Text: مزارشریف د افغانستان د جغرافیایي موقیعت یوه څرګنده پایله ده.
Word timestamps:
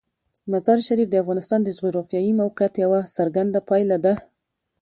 مزارشریف 0.51 1.07
د 1.11 1.15
افغانستان 1.23 1.59
د 1.63 1.69
جغرافیایي 1.77 2.31
موقیعت 2.41 2.73
یوه 2.83 2.99
څرګنده 3.15 3.59
پایله 3.69 3.97
ده. 4.05 4.13